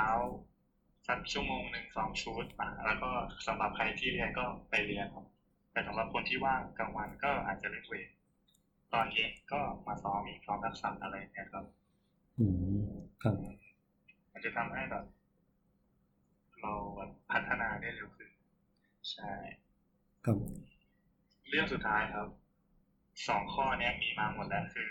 [1.07, 3.11] สักชั่วโมงหนึ่งซ้อมชุดอะแล้วก็
[3.47, 5.27] สำหรับใครที่เรียนก็ไปเรียนครับ
[5.73, 8.09] แต่สำหรับคนที่ว่างกลางวันก็อาจจะเล่นเวท
[8.93, 11.65] ตอนเย็นก็มาซ้อมอีกซ้อมทักษะอะไรเนี่ยครับ
[12.39, 12.47] อื
[12.79, 12.87] ม
[13.23, 13.35] ครับ
[14.33, 15.05] มันจะทำให้แบบ
[16.67, 18.31] เราแบบพัฒนาได้เร็วขึ้น
[19.11, 19.33] ใช่
[20.25, 20.39] ครับ
[21.49, 22.29] เรื่องสุดท้ายครับ
[23.29, 24.91] สองข้อเนี้ยมีมาหมดแล้ว คือ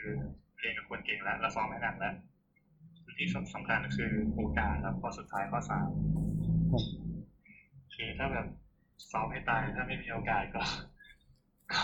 [0.60, 2.16] เรียนกับคนเก่งแล้วแล้วซ้อมให้หนักแล้ว
[3.18, 5.90] ที่สำคัญก็คือโอกาสครับข้อสุดท้ายข้อสาม
[6.72, 6.84] ครับ
[7.94, 8.48] คือถ้าแบบ
[9.12, 10.64] ซ้อมให้ตายถ้าไม่มีโอกาสก็
[11.74, 11.82] ก็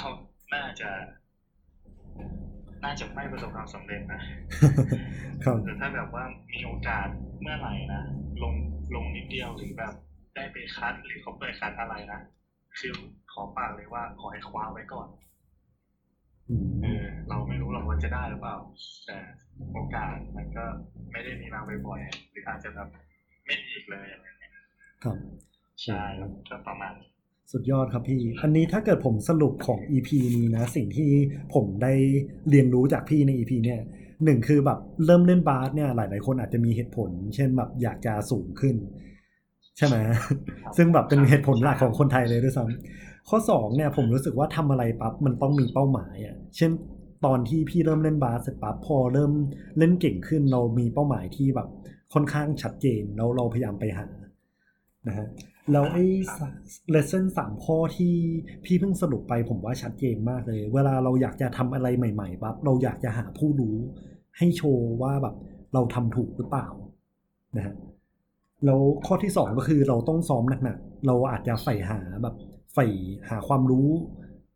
[0.53, 0.89] น่าจะ
[2.83, 4.21] น่าจะไม่ประสบความสำเร็จนะ
[5.43, 7.07] ครับแต่ถ้าแบบว่ามีโอกาส
[7.41, 8.01] เมื่อไหร่นะ
[8.43, 8.53] ลง
[8.95, 9.93] ลงนิดเดียวหรือแบบ
[10.35, 12.19] ได้ไปคัดหรือเขาเปิดคัดอะไรนะ
[12.79, 12.93] คือ
[13.31, 15.07] ขอฝากเลยว่าขอให้คว้าไว้ก่อน
[16.49, 18.57] อืมเออเราไม่รู้หรอกว่าจะได้หรือเปล่า
[19.05, 19.17] แต่
[19.73, 20.65] โอกาสมันก็
[21.11, 22.87] ไม่ได้มีมาบ่อยๆหรืออาจจะแบบ
[23.45, 24.53] ไม่มีอีกเลยอะไรเงี้ย
[25.03, 25.15] ครับ
[25.83, 27.10] ใช่ครับก็ประมาณนี้
[27.51, 31.09] สุดยอดครับพี่ อันนี้ถ้าเกิดผมสรุปของ EP นี้นะ สิ่งที่
[31.53, 31.93] ผมได้
[32.49, 33.79] เรียนรู้จากพี่ใน EP เนี่ย
[34.23, 38.75] หนึ่งคือแบบเริ่มเล่นบาสเนี่ยหลาย ๆ คนอาจจะมีเหตุผล เช่นแบบอยากจะสูงขึ้น
[39.77, 39.95] ใช่ไหม
[40.77, 46.71] ซึ่งแบบเป็นเหตุผลหลักของคนไทยเลยด้วยซ้ำข้อสองเนี่ยผมรู้สึกว่าทำอะไรปั๊บมันต้องมีเป้าหมายอะเช่น
[47.25, 49.31] ตอนที่พี่เริ่มเล่นบาสเสร็จปั๊บพอเริ่ม
[49.77, 51.67] เล่นเก่งขึ้นเรามีเป้าหมายที่แบบ
[52.13, 54.07] ค่อนข้างชัดเจนแล้วเราพยายามไปหา
[55.07, 55.27] นะฮะ
[55.71, 56.05] แล้วไอ้
[56.89, 58.13] เลสเซ่นสามข้อที่
[58.65, 63.75] พี่เพิ่งสรุปไปผมว่าชัดเจนมากเลย เวลาเราอยากจะทำอะไรใหม่ๆปั๊บเราอยากจะหาผู้รู้
[64.37, 65.35] ให้โชว์ว่าแบบ
[65.73, 66.67] เราทำถูกหรือเปล่า
[67.57, 67.75] นะฮะ
[68.65, 72.35] แล้วข้อที่สองก็คือเราต้องซ้อมหนักๆ เราอาจจะใฝ่หาแบบ
[72.73, 72.87] ใฝ่
[73.29, 73.87] หาความรู้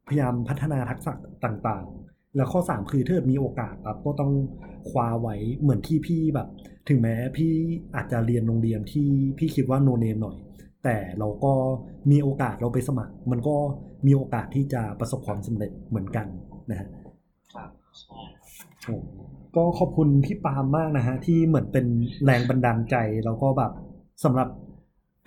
[0.07, 1.13] พยายามพัฒนาทักษะ
[1.45, 4.33] ต่างๆ แล้วข้อสามคือถ้ามีโอกาสครับก็ต้อง
[4.89, 6.47] คว้าไว้เหมือนที่พี่แบบ
[6.89, 7.51] ถึงแม้พี่
[7.95, 9.07] อาจจะเรียนโรงเรียนที่
[9.39, 10.37] พี่คิดว่าโนเนมหน่อย
[10.85, 11.53] แต่เราก็
[12.11, 13.55] มีโอกาสเราไปสมัคร มันก็
[14.05, 16.27] มีโอกาสที่จะประสบความสำเร็จเหมือนกัน
[16.71, 16.87] นะฮะ
[17.53, 17.69] ครับ
[17.99, 18.19] ใช่
[18.85, 18.95] โอ้
[19.55, 21.85] ก็ขอบคุณพี่ปาล์มมากนะฮะที่เหมือนเป็น
[22.25, 22.95] แรงบันดาลใจ
[23.25, 23.71] แล้วก็แบบ
[24.23, 24.49] สำหรับ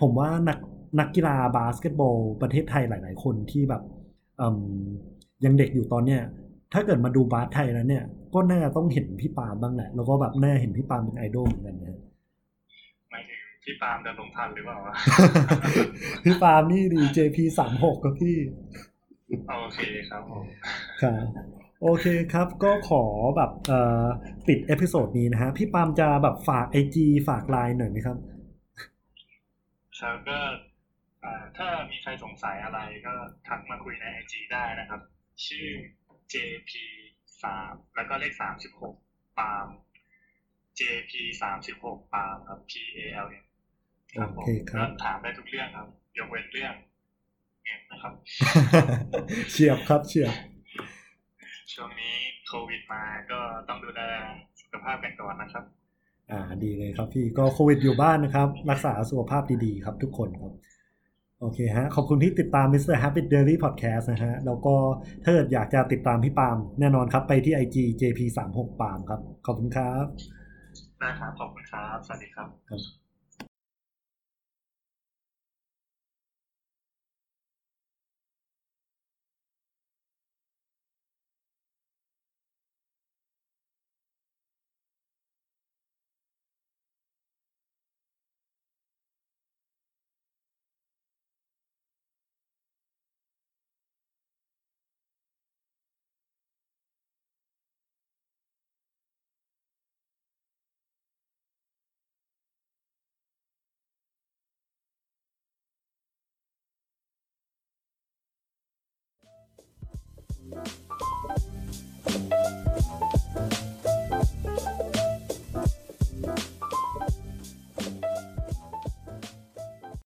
[0.03, 0.59] ผมว่านัก
[1.01, 3.83] นักกีฬาบาสเกตบอลประเทศไทยหลาย ๆ คนที่แบบ
[5.45, 6.21] ยังเด็กอยู่ตอนเนี้ย
[6.73, 12.18] ถ้าเกิดมาดูบาสไทยแล้วเนี่ย ก็น่าจะต้องเห็นพี่ปาล์มบ้างแหละ แล้วก็แบบน่าเห็นพี่ปาล์มเป็นไอดอลเหมือนกันนะไม่ถึง
[13.71, 14.95] พี่ปาล์มเดินลงทันหรือเปล่าวะ
[16.25, 18.37] พี่ปาล์มนี่ดี JP สามหกครับพี่
[19.49, 20.45] โอเคครับผม
[21.03, 21.25] ครับ
[21.83, 23.05] โอเคครับ ก็ขอ
[23.37, 24.07] แบบเอ่อ
[24.47, 28.17] ปิด episode นี้นะฮะ พี่ปาล์มจะแบบฝาก IG ฝากไลน์หน่อยไหมครับ
[30.01, 30.39] ครับก็
[31.57, 33.15] ถ้ามีใครสงสัยอะไรก็
[33.49, 35.01] ทักมาคุยใน IG ได้นะครับ
[35.47, 35.69] ชื่อ
[36.33, 36.71] JP
[37.43, 38.95] สามแล้วก็เลขสามสิบหก
[39.39, 39.67] ปาล์ม
[40.81, 43.48] JP สามสิบหกปาล์มครับ P A L M
[44.17, 45.87] ครับผมโอเคครับก็ถามได้ทุกเรื่องครับ
[46.19, 46.75] ยกเว้นเรื่อง
[47.65, 48.13] เงินนะครับ
[49.51, 50.35] เฉียบครับเฉียบ
[51.73, 52.15] ช่วงนี้
[52.47, 54.01] โควิดมาก็ต้องดูแล
[54.61, 55.65] สุขภาพกันก่อนนะครับ
[56.31, 60.53] อ่าดีเลยครับพี่ก็โควิดอยู่บ้านนะครับ รักษาสุขภาพดีๆครับทุกคนครับ
[61.41, 62.97] โอเคฮะ ขอบคุณที่ติดตาม Mr.
[63.03, 64.75] Happy Daily Podcast นะฮะ แล้วก็
[65.25, 70.05] ถ้าเกิดอยากจะติดตามพี่ปาล์มแน่นอนครับไปที่ IG JP36 ปาล์มครับ ขอบคุณครับ
[70.99, 73.08] ได้ครับ ขอบคุณครับ สวัสดีครับครับ